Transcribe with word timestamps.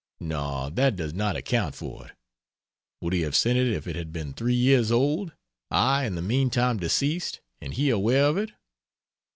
"No, 0.19 0.71
that 0.71 0.95
does 0.95 1.13
not 1.13 1.35
account 1.35 1.75
for 1.75 2.07
it. 2.07 2.13
Would 3.01 3.13
he 3.13 3.21
have 3.21 3.35
sent 3.35 3.59
it 3.59 3.71
if 3.71 3.85
it 3.85 3.95
had 3.95 4.11
been 4.11 4.33
three 4.33 4.55
years 4.55 4.91
old, 4.91 5.33
I 5.69 6.05
in 6.05 6.15
the 6.15 6.23
meantime 6.23 6.77
deceased, 6.79 7.39
and 7.61 7.71
he 7.71 7.91
aware 7.91 8.25
of 8.25 8.35
it?" 8.35 8.51